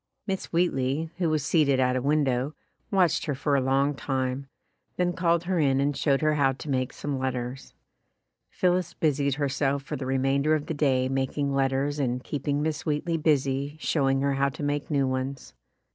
Miss 0.25 0.45
Wheatley, 0.51 1.11
who 1.19 1.29
was 1.29 1.45
seated 1.45 1.79
at 1.79 1.95
a 1.95 2.01
window, 2.01 2.55
watched 2.89 3.25
her 3.27 3.35
for 3.35 3.55
a 3.55 3.61
long 3.61 3.93
time, 3.93 4.47
then 4.97 5.13
called 5.13 5.43
her 5.43 5.59
in 5.59 5.79
and 5.79 5.95
showed 5.95 6.21
her 6.21 6.33
how 6.33 6.53
to 6.53 6.69
make 6.71 6.91
some 6.91 7.19
letters. 7.19 7.75
Phillis 8.49 8.95
busied 8.95 9.35
herself 9.35 9.83
for 9.83 9.95
the 9.95 10.07
remainder 10.07 10.55
of 10.55 10.65
the 10.65 10.73
day 10.73 11.07
making 11.07 11.53
letters 11.53 11.99
and 11.99 12.23
keep 12.23 12.47
ing 12.47 12.63
Miss 12.63 12.83
Wheatley 12.83 13.17
busy 13.17 13.77
showing 13.79 14.21
her 14.21 14.33
how 14.33 14.49
to 14.49 14.63
make 14.63 14.89
new 14.89 15.07
ones. 15.07 15.53